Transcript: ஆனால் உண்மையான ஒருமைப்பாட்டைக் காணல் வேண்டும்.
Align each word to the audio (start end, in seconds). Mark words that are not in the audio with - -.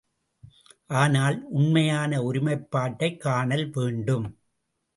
ஆனால் 0.93 1.37
உண்மையான 1.49 2.21
ஒருமைப்பாட்டைக் 2.23 3.17
காணல் 3.17 3.69
வேண்டும். 3.69 4.27